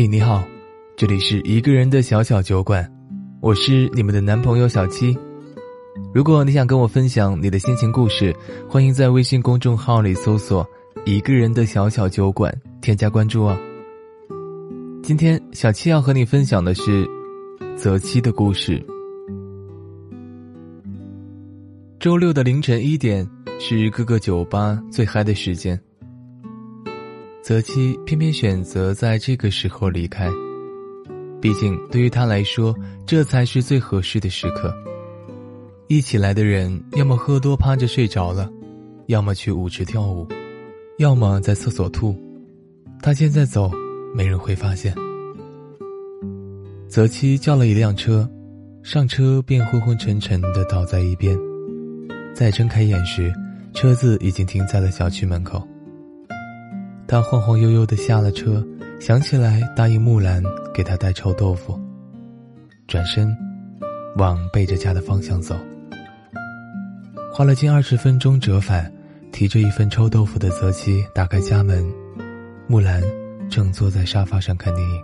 [0.00, 0.46] 嘿，你好，
[0.96, 2.88] 这里是一个人的小小酒馆，
[3.40, 5.18] 我是你们的男朋友小七。
[6.14, 8.32] 如果你想跟我分享你的心情故事，
[8.68, 10.64] 欢迎在微信公众号里搜索
[11.04, 13.58] “一个人的小小酒馆”，添加关注哦。
[15.02, 17.04] 今天小七要和你分享的是
[17.76, 18.80] 泽七的故事。
[21.98, 23.28] 周六的凌晨一点
[23.58, 25.76] 是各个酒吧最嗨的时间。
[27.48, 30.28] 泽七偏偏选择在这个时候离开，
[31.40, 34.70] 毕竟对于他来说，这才是最合适的时刻。
[35.86, 38.50] 一起来的人，要么喝多趴着睡着了，
[39.06, 40.28] 要么去舞池跳舞，
[40.98, 42.14] 要么在厕所吐。
[43.02, 43.70] 他现在走，
[44.14, 44.94] 没人会发现。
[46.86, 48.28] 泽七叫了一辆车，
[48.82, 51.34] 上车便昏昏沉沉的倒在一边。
[52.34, 53.32] 再睁开眼时，
[53.72, 55.66] 车子已经停在了小区门口。
[57.10, 58.62] 他晃晃悠悠的下了车，
[59.00, 60.42] 想起来答应木兰
[60.74, 61.80] 给他带臭豆腐，
[62.86, 63.34] 转身
[64.16, 65.56] 往背着家的方向走。
[67.32, 68.92] 花了近二十分钟折返，
[69.32, 71.82] 提着一份臭豆腐的泽西打开家门，
[72.66, 73.02] 木兰
[73.48, 75.02] 正坐在沙发上看电影。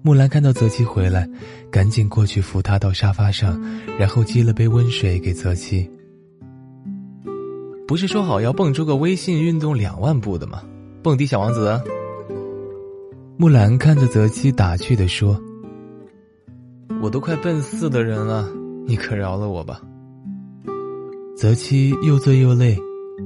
[0.00, 1.28] 木兰看到泽西回来，
[1.70, 3.62] 赶紧过去扶他到沙发上，
[3.98, 5.90] 然后沏了杯温水给泽西。
[7.88, 10.62] 不是说好要蹦出个微信运动两万步的吗？
[11.02, 11.80] 蹦迪小王子。
[13.38, 15.40] 木兰看着泽七打趣的说
[17.00, 18.46] ：“我都快奔四的人了，
[18.86, 19.80] 你可饶了我吧。”
[21.34, 22.76] 泽七又醉又累，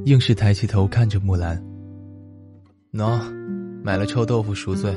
[0.04, 1.60] 硬是抬起头看着木兰。
[2.92, 3.20] 喏，
[3.82, 4.94] 买了臭豆腐赎罪。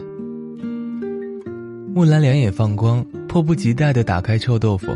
[1.92, 4.92] 木兰两眼放光，迫不及待的打开臭豆腐。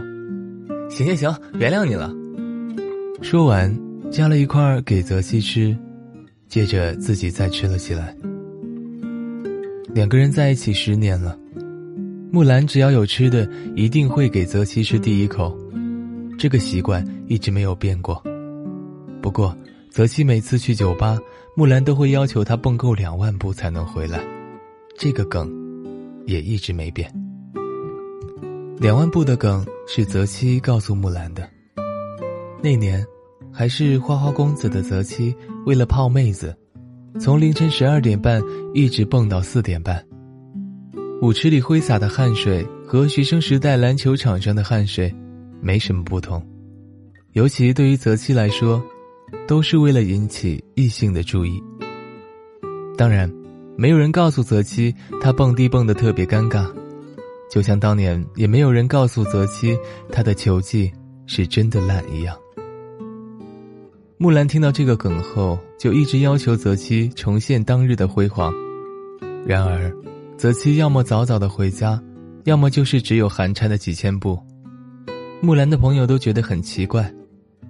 [0.91, 2.13] 行行行，原谅你了。
[3.23, 3.75] 说完，
[4.11, 5.77] 夹了一块给泽西吃，
[6.47, 8.15] 接着自己再吃了起来。
[9.93, 11.37] 两个人在一起十年了，
[12.31, 15.55] 木兰只要有吃的，一定会给泽西吃第一口，
[16.37, 18.21] 这个习惯一直没有变过。
[19.21, 19.55] 不过，
[19.89, 21.19] 泽西每次去酒吧，
[21.55, 24.19] 木兰都会要求他蹦够两万步才能回来，
[24.97, 25.59] 这个梗。
[26.25, 27.11] 也一直没变。
[28.77, 31.49] 两万步的梗是泽西告诉木兰的。
[32.61, 33.03] 那年，
[33.51, 36.55] 还是花花公子的泽七，为了泡妹子，
[37.19, 38.41] 从凌晨十二点半
[38.73, 40.03] 一直蹦到四点半。
[41.21, 45.13] 舞池里挥洒的汗水和学生时代篮球场上的汗水，
[45.61, 46.45] 没什么不同。
[47.33, 48.81] 尤其对于泽七来说，
[49.47, 51.61] 都是为了引起异性的注意。
[52.97, 53.29] 当然。
[53.77, 56.69] 没有人告诉泽七，他蹦迪蹦得特别尴尬，
[57.49, 59.73] 就像当年也没有人告诉泽七，
[60.11, 60.91] 他的球技
[61.25, 62.35] 是真的烂一样。
[64.21, 68.53] 木兰听到这个梗后，就一直要求泽七重现当日的辉煌。
[69.45, 69.89] 然而，
[70.35, 71.97] 泽七要么早早的回家，
[72.43, 74.37] 要么就是只有寒颤的几千步。
[75.39, 77.09] 木兰的朋友都觉得很奇怪，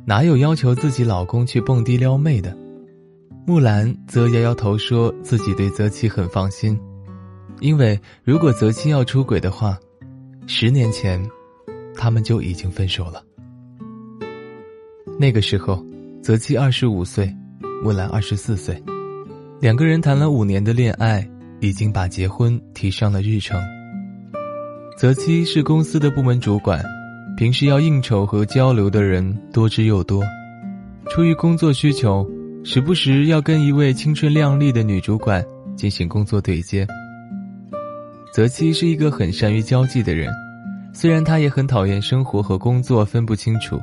[0.05, 2.57] 哪有要求自己老公去蹦迪撩妹的？
[3.45, 6.75] 木兰则摇摇头，说自己对泽七很放心，
[7.59, 9.77] 因为如果泽七要出轨的话，
[10.47, 11.23] 十年前，
[11.95, 13.23] 他们就已经分手了。
[15.19, 15.85] 那个时候，
[16.29, 17.35] 泽七二十五岁，
[17.83, 18.79] 木兰二十四岁，
[19.59, 21.27] 两个人谈了五年的恋爱，
[21.59, 23.59] 已经把结婚提上了日程。
[24.95, 26.85] 泽七是公司的部门主管，
[27.35, 30.23] 平时要应酬和交流的人多之又多，
[31.09, 32.23] 出于工作需求。
[32.63, 35.43] 时不时要跟一位青春靓丽的女主管
[35.75, 36.85] 进行工作对接。
[38.31, 40.31] 泽七是一个很善于交际的人，
[40.93, 43.81] 虽然他也很讨厌生活和工作分不清楚，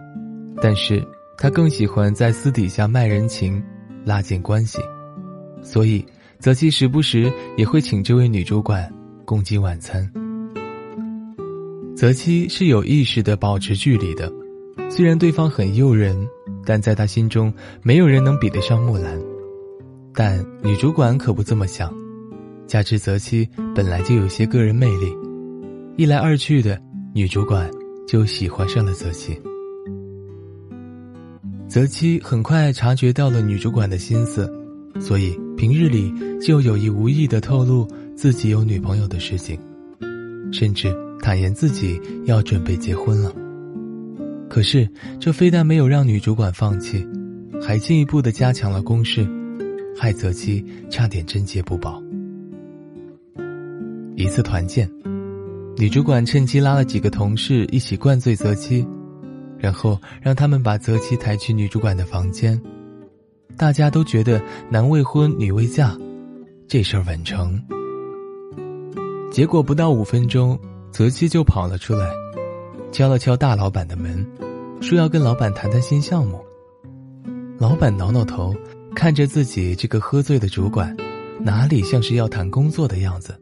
[0.62, 1.04] 但是
[1.38, 3.62] 他更喜欢在私底下卖人情，
[4.04, 4.78] 拉近关系。
[5.62, 6.04] 所以，
[6.38, 8.92] 泽七时不时也会请这位女主管
[9.24, 10.10] 共进晚餐。
[11.94, 14.32] 泽七是有意识的保持距离的，
[14.88, 16.26] 虽然对方很诱人。
[16.68, 17.54] 但在他心中，
[17.84, 19.16] 没有人能比得上木兰。
[20.12, 21.94] 但女主管可不这么想，
[22.66, 25.16] 加之泽七本来就有些个人魅力，
[25.96, 26.76] 一来二去的，
[27.14, 27.70] 女主管
[28.04, 29.40] 就喜欢上了泽七。
[31.68, 34.50] 泽七很快察觉到了女主管的心思，
[35.00, 39.58] 所以平日里就有意无意的透露自己有女朋友的事情，
[40.52, 43.34] 甚至坦言自己要准备结婚了。
[44.48, 47.04] 可是，这非但没有让女主管放弃，
[47.60, 49.26] 还进一步的加强了攻势，
[49.98, 52.00] 害泽七差点贞洁不保。
[54.14, 54.88] 一次团建，
[55.76, 58.86] 女主管趁机拉了几个同事一起灌醉泽七，
[59.58, 62.60] 然后让他们把泽七抬去女主管的房间。
[63.56, 65.96] 大家都觉得男未婚女未嫁，
[66.68, 67.60] 这事儿稳成。
[69.30, 70.58] 结果不到五分钟，
[70.90, 72.10] 泽七就跑了出来，
[72.92, 74.26] 敲了敲大老板的门，
[74.80, 76.38] 说要跟老板谈谈新项目。
[77.58, 78.54] 老板挠挠头，
[78.94, 80.94] 看着自己这个喝醉的主管，
[81.40, 83.34] 哪里像是要谈工作的样子，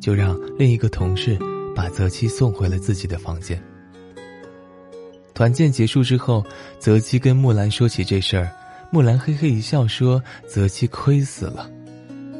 [0.00, 1.36] 就让另一个同事
[1.74, 3.60] 把泽七送回了自己的房间。
[5.34, 6.46] 团建结束之后，
[6.78, 8.50] 泽七跟木兰说起这事儿，
[8.90, 11.68] 木兰嘿嘿一笑说：“泽七亏死了，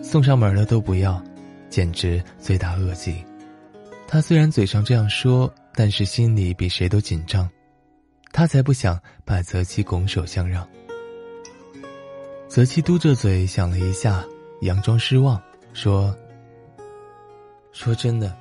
[0.01, 1.21] 送上门的都不要，
[1.69, 3.17] 简直罪大恶极。”
[4.07, 7.51] 他虽然嘴上这样说，但是心里比谁都紧张，
[8.33, 10.65] 他才不想把泽七拱手相让。
[12.47, 14.25] 泽七嘟着嘴想了一下，
[14.61, 15.43] 佯装失望
[15.73, 16.17] 说
[17.73, 18.33] ：“说真的，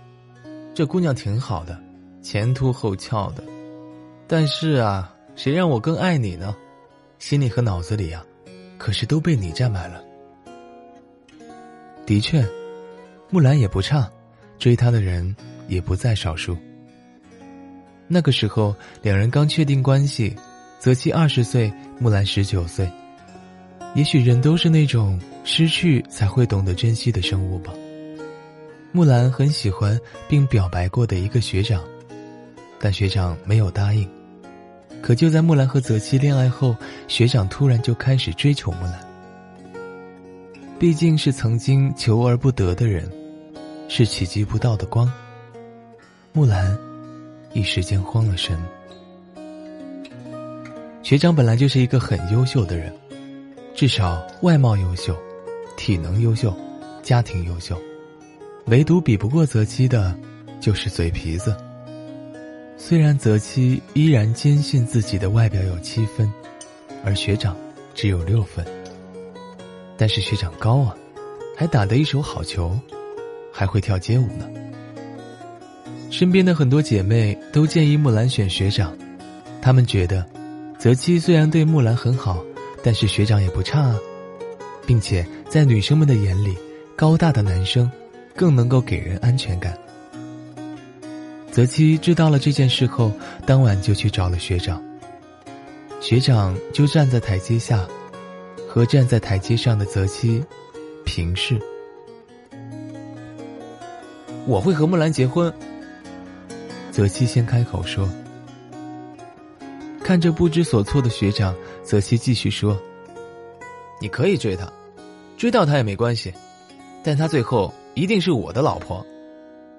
[0.75, 1.81] 这姑娘挺好的，
[2.21, 3.43] 前凸后翘的。”
[4.27, 6.55] 但是啊，谁让我更爱你呢？
[7.19, 8.25] 心里和脑子里啊，
[8.77, 10.03] 可是都被你占满了。
[12.05, 12.45] 的确，
[13.29, 14.11] 木兰也不差，
[14.59, 15.35] 追她的人
[15.67, 16.57] 也不在少数。
[18.07, 20.35] 那个时候，两人刚确定关系，
[20.79, 22.89] 泽七二十岁，木兰十九岁。
[23.95, 27.71] 也许人都是那种失去才会懂得珍惜的生物吧。
[28.91, 31.81] 木兰很喜欢并表白过的一个学长，
[32.83, 34.05] 但学长没有答应。
[35.01, 36.75] 可就在木兰和泽七恋爱后，
[37.07, 38.99] 学长突然就开始追求木兰。
[40.77, 43.09] 毕竟是曾经求而不得的人，
[43.87, 45.09] 是企及不到的光。
[46.33, 46.77] 木兰
[47.53, 48.59] 一时间慌了神。
[51.03, 52.93] 学长本来就是一个很优秀的人，
[53.73, 55.17] 至少外貌优秀，
[55.77, 56.53] 体能优秀，
[57.01, 57.81] 家庭优秀，
[58.65, 60.13] 唯独比不过泽七的，
[60.59, 61.55] 就是嘴皮子。
[62.75, 66.31] 虽然泽七依然坚信自己的外表有七分，
[67.03, 67.55] 而学长
[67.93, 68.65] 只有六分，
[69.97, 70.95] 但是学长高啊，
[71.55, 72.77] 还打得一手好球，
[73.51, 74.47] 还会跳街舞呢。
[76.09, 78.95] 身边的很多姐妹都建议木兰选学长，
[79.61, 80.25] 她们觉得，
[80.77, 82.43] 泽七虽然对木兰很好，
[82.83, 83.97] 但是学长也不差啊，
[84.85, 86.57] 并且在女生们的眼里，
[86.95, 87.89] 高大的男生
[88.35, 89.77] 更能够给人安全感。
[91.53, 93.11] 泽七知道了这件事后，
[93.45, 94.83] 当晚就去找了学长。
[96.01, 97.87] 学长就站在台阶下，
[98.67, 100.43] 和站在台阶上的泽七
[101.05, 101.61] 平视。
[104.47, 105.53] 我会和木兰结婚。
[106.89, 108.09] 泽七先开口说。
[110.03, 112.75] 看着不知所措的学长，泽七继续说
[114.01, 114.67] ：“你可以追她，
[115.37, 116.33] 追到她也没关系，
[117.03, 119.05] 但她最后一定是我的老婆。”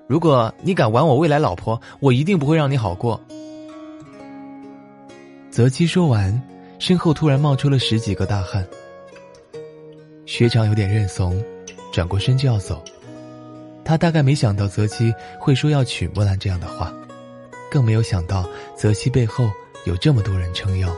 [0.06, 3.18] 如果你敢玩我未来老婆，我一定不会让你好过。
[5.50, 6.42] 泽七说完，
[6.78, 8.66] 身后突然冒出了十几个大汉。
[10.26, 11.42] 学长有点认怂，
[11.92, 12.82] 转过身就要走。
[13.84, 16.92] 他大概没想到泽七会说要娶木兰这样的话，
[17.70, 18.46] 更没有想到
[18.76, 19.48] 泽七背后
[19.84, 20.88] 有这么多人撑腰。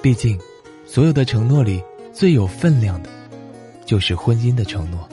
[0.00, 0.38] 毕竟，
[0.86, 1.82] 所有的承诺里
[2.12, 3.10] 最有分量的，
[3.84, 5.06] 就是婚姻的承诺。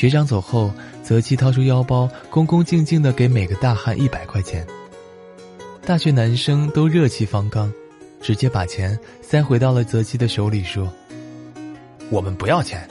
[0.00, 4.66] 学长走后，泽七掏出腰包，恭恭敬敬的给每个大汉一百块钱。
[5.84, 7.70] 大学男生都热气方刚，
[8.18, 10.90] 直接把钱塞回到了泽七的手里，说
[12.08, 12.88] ：“我们不要钱，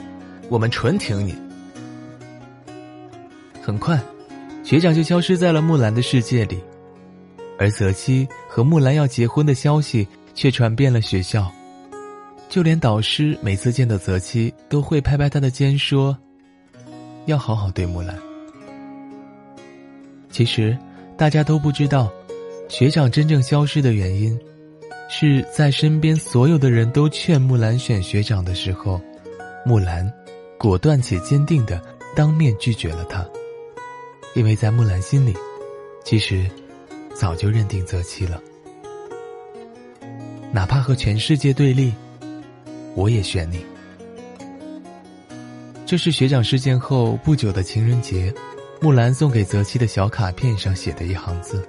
[0.48, 1.34] 我们纯挺你。”
[3.60, 4.00] 很快，
[4.62, 6.60] 学长就消失在了木兰的世界里，
[7.58, 11.50] 而泽七和木兰要结婚的消息却传遍了学校，
[12.48, 16.16] 就连导师每次见到泽七都会拍拍他的肩说。
[17.26, 18.16] 要好好对木兰。
[20.30, 20.76] 其实，
[21.16, 22.10] 大家都不知道，
[22.68, 24.38] 学长真正消失的原因，
[25.08, 29.00] 是在身边所有的人都劝木兰选学长的时候，
[29.66, 30.10] 木兰
[30.58, 31.82] 果断且坚定的
[32.14, 33.26] 当面拒绝了他。
[34.34, 35.34] 因为在木兰心里，
[36.04, 36.48] 其实
[37.12, 38.40] 早就认定泽七了。
[40.52, 41.92] 哪怕和全世界对立，
[42.94, 43.64] 我也选你。
[45.90, 48.32] 这是学长事件后不久的情人节，
[48.80, 51.68] 木兰送给泽七的小卡片上写的一行字。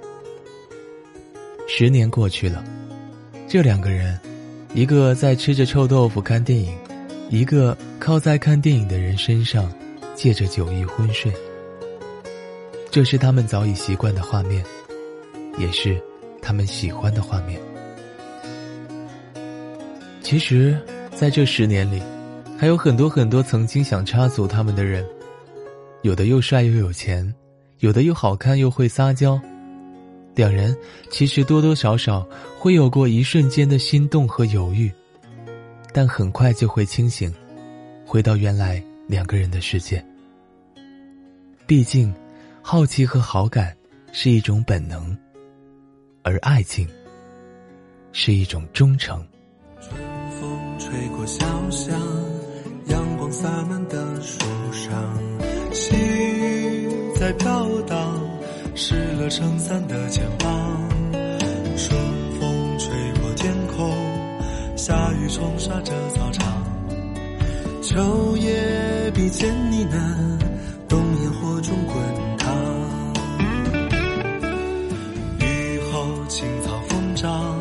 [1.66, 2.62] 十年过去了，
[3.48, 4.16] 这两个人，
[4.74, 6.72] 一个在吃着臭豆腐看电影，
[7.30, 9.72] 一个靠在看电影的人身上
[10.14, 11.32] 借着酒意昏睡。
[12.92, 14.64] 这是他们早已习惯的画面，
[15.58, 16.00] 也是
[16.40, 17.60] 他们喜欢的画面。
[20.22, 20.78] 其实，
[21.12, 22.00] 在这十年里。
[22.62, 25.04] 还有很多很多曾经想插足他们的人，
[26.02, 27.34] 有的又帅又有钱，
[27.80, 29.36] 有的又好看又会撒娇，
[30.36, 30.72] 两人
[31.10, 32.24] 其实多多少少
[32.56, 34.88] 会有过一瞬间的心动和犹豫，
[35.92, 37.34] 但很快就会清醒，
[38.06, 40.00] 回到原来两个人的世界。
[41.66, 42.14] 毕竟，
[42.62, 43.76] 好奇和好感
[44.12, 45.18] 是一种本能，
[46.22, 46.86] 而爱情
[48.12, 49.20] 是一种忠诚。
[49.80, 49.96] 春
[50.40, 52.00] 风吹过小巷，
[52.88, 54.38] 阳光洒满的树
[54.72, 54.92] 上，
[55.72, 58.20] 细雨在飘荡，
[58.74, 60.88] 湿了撑伞的肩膀。
[61.76, 61.98] 春
[62.38, 63.90] 风吹过天空，
[64.76, 66.62] 夏雨冲刷着操场。
[67.82, 70.38] 秋叶比见你难，
[70.88, 72.54] 冬烟火中滚烫。
[75.40, 77.56] 雨后青草疯长，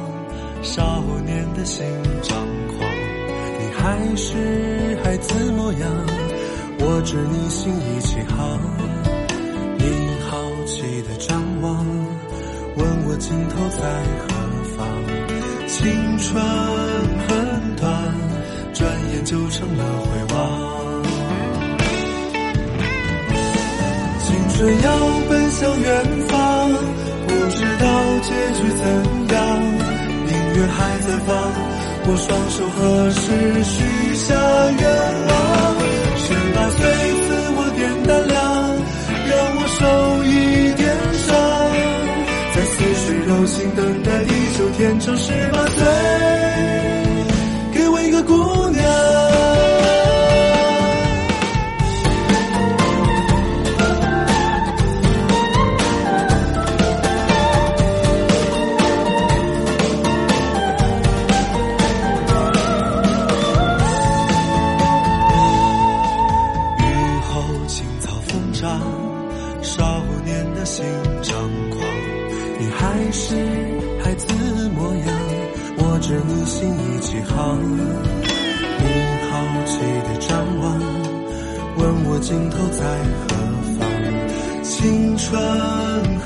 [0.61, 1.85] 少年的心
[2.21, 2.37] 张
[2.67, 2.89] 狂。
[3.59, 4.70] 你还是
[5.21, 5.89] 怎模样，
[6.79, 8.59] 握着你心一起航。
[9.77, 9.85] 你
[10.29, 11.85] 好奇的张望，
[12.75, 13.79] 问我尽头在
[14.27, 14.29] 何
[14.75, 14.79] 方？
[15.67, 15.79] 青
[16.17, 16.43] 春
[17.27, 17.83] 很短，
[18.73, 18.79] 转
[19.13, 20.37] 眼就成了回望。
[24.19, 24.87] 青春要
[25.29, 25.87] 奔向远
[26.27, 26.69] 方，
[27.27, 27.85] 不知道
[28.21, 28.81] 结局怎
[29.35, 29.39] 样。
[30.27, 31.29] 音乐还在放，
[32.03, 33.77] 我双手合十许
[34.15, 34.33] 下
[34.79, 34.83] 愿
[35.27, 35.31] 望。
[36.17, 36.79] 十八岁
[37.21, 38.37] 赐我点胆量，
[39.29, 39.79] 让我受
[40.23, 40.29] 一
[40.75, 41.29] 点伤。
[42.53, 42.73] 在似
[43.05, 45.15] 水柔情等待地久天长。
[45.15, 45.79] 十八岁，
[85.21, 85.39] 春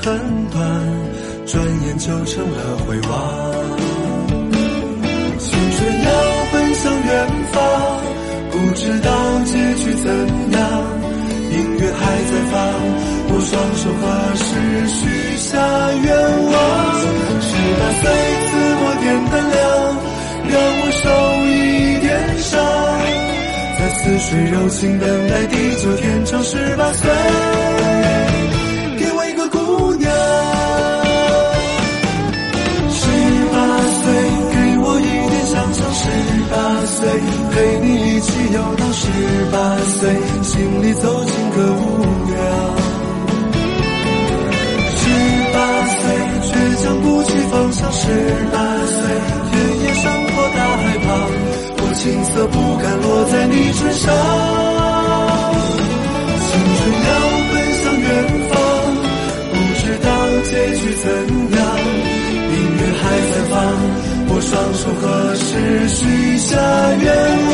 [0.01, 0.03] 很
[0.51, 0.55] 短，
[1.45, 3.11] 转眼就成了回望。
[5.37, 6.09] 青春要
[6.51, 7.11] 奔向远
[7.51, 7.55] 方，
[8.51, 9.09] 不知道
[9.43, 10.07] 结局怎
[10.51, 10.59] 样。
[11.51, 12.55] 音乐还在放，
[13.27, 14.03] 我双手合
[14.35, 14.47] 十
[14.87, 14.97] 许
[15.37, 15.45] 下
[16.03, 16.07] 愿
[16.51, 16.53] 望。
[17.41, 17.47] 十
[17.79, 18.03] 八岁
[18.47, 19.61] 自我点胆量，
[20.49, 21.03] 让我受
[21.45, 21.53] 一
[21.99, 22.07] 点
[22.39, 22.49] 伤。
[23.77, 26.41] 在似水柔情等待地久天长。
[26.43, 27.11] 十八岁，
[37.51, 38.93] 陪你一起游荡。
[38.93, 39.07] 十
[39.51, 40.09] 八岁，
[40.43, 41.83] 心里走进个姑
[42.25, 42.33] 娘。
[44.97, 45.03] 十
[45.53, 45.99] 八岁，
[46.47, 46.49] 倔
[46.81, 47.91] 强不去方向。
[47.91, 48.03] 十
[48.51, 48.97] 八岁，
[49.51, 49.53] 田
[49.83, 51.07] 野上或大海旁，
[51.77, 54.03] 我青涩不敢落在你唇上。
[56.47, 57.09] 青春要
[57.51, 57.53] 奔
[57.83, 58.07] 向远
[58.49, 58.53] 方，
[59.51, 60.07] 不知道
[60.43, 61.05] 结局怎
[61.57, 61.59] 样。
[62.51, 63.53] 音乐还在放，
[64.27, 65.03] 我双手合
[65.35, 65.43] 十
[65.89, 65.99] 许
[66.37, 66.55] 下
[66.93, 67.53] 愿望。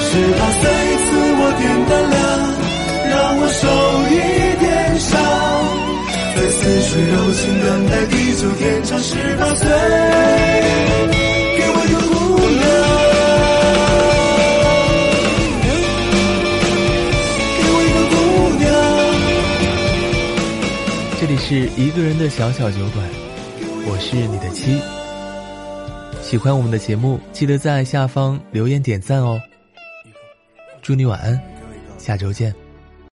[0.00, 0.62] 十八岁
[1.04, 2.16] 自我点胆量，
[3.10, 3.62] 让我受
[4.10, 4.14] 一
[4.60, 4.64] 点
[5.00, 5.10] 伤。
[6.36, 8.98] 在似水柔情等待地久天长。
[9.00, 9.66] 十八岁，
[11.56, 12.14] 给我一个姑
[12.50, 12.62] 娘，
[17.58, 18.14] 给我一个姑
[18.58, 18.64] 娘。
[21.20, 23.08] 这里是一个人的小小酒馆，
[23.86, 24.80] 我是你的妻。
[26.34, 29.40] 喜欢我们的节目，记得在下方留言点赞哦。
[30.82, 31.40] 祝你晚安，
[31.96, 32.63] 下周见。